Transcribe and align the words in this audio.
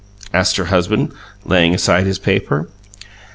asked 0.33 0.57
her 0.57 0.65
husband 0.65 1.11
laying 1.45 1.75
aside 1.75 2.07
his 2.07 2.17
paper. 2.17 2.67